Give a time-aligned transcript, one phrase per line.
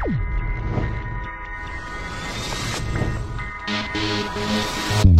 [0.00, 0.14] Thank
[5.06, 5.17] you.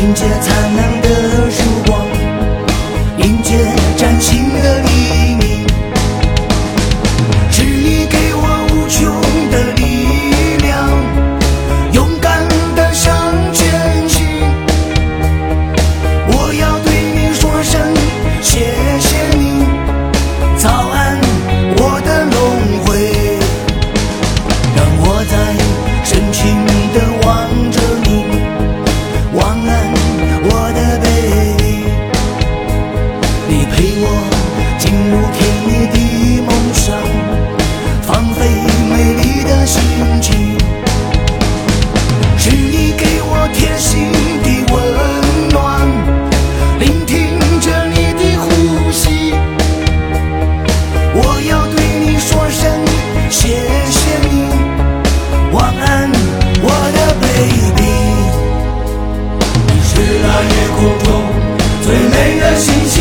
[0.00, 0.97] 迎接灿烂
[57.38, 57.92] baby
[59.68, 61.22] 你是那夜空中
[61.82, 62.98] 最美的星星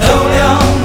[0.00, 0.81] 照亮。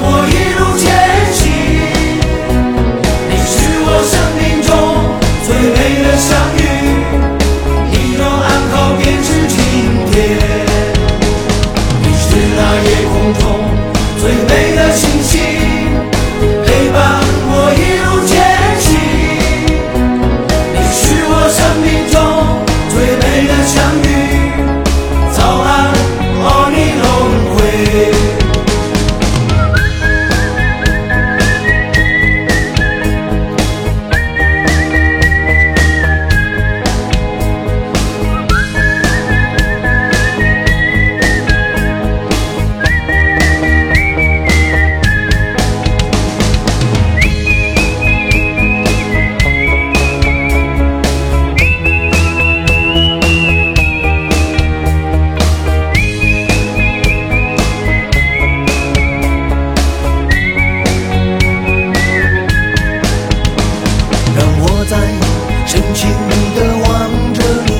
[66.18, 66.88] 努力的望
[67.32, 67.70] 着你，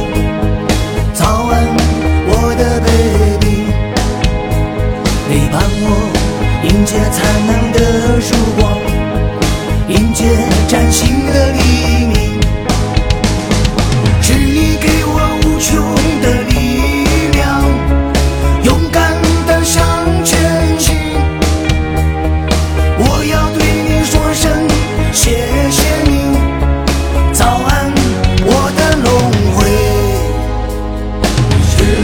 [1.13, 1.53] 早安，
[2.29, 3.47] 我的 baby，
[5.29, 5.87] 陪伴我
[6.65, 7.17] 迎接灿
[7.49, 7.77] 烂的
[8.21, 8.29] 曙
[8.61, 8.68] 光。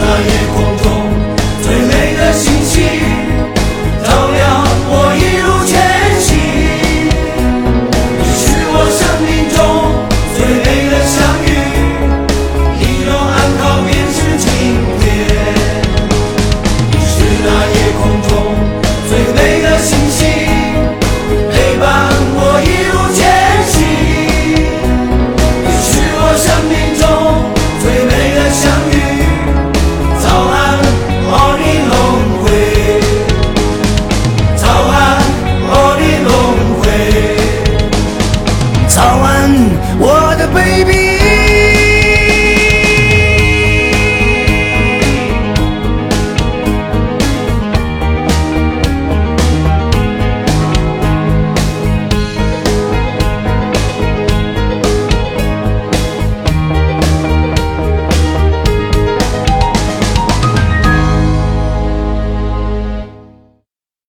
[0.04, 0.63] Παναγία